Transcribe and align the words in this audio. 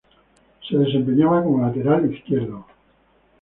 Se 0.67 0.75
desempeñaba 0.79 1.43
como 1.43 1.61
lateral 1.63 2.11
izquierdo. 2.11 2.65